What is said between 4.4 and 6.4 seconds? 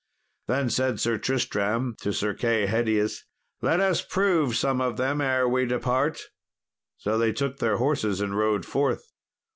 some of them ere we depart."